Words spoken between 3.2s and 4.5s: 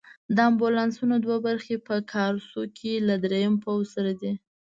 دریم پوځ سره دي.